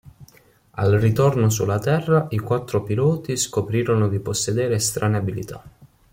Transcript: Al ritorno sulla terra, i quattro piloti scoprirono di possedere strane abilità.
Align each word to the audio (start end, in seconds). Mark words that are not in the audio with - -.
Al 0.73 0.93
ritorno 0.99 1.51
sulla 1.51 1.77
terra, 1.77 2.25
i 2.31 2.39
quattro 2.39 2.81
piloti 2.81 3.37
scoprirono 3.37 4.07
di 4.07 4.17
possedere 4.19 4.79
strane 4.79 5.17
abilità. 5.17 5.63